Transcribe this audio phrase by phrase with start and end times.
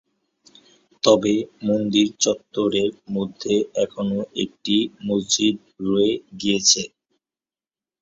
[1.03, 1.33] তবে
[1.67, 3.53] মন্দির চত্বরের মধ্যে
[3.83, 4.75] এখনও একটি
[5.07, 5.55] মসজিদ
[5.83, 6.81] রয়ে গিয়েছে।